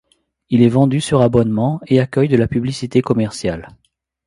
[0.49, 3.77] Il est vendu sur abonnement et accueille de la publicité commerciale.